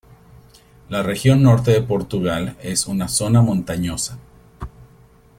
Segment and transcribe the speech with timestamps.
[0.89, 4.17] La Región Norte de Portugal es una zona montañosa.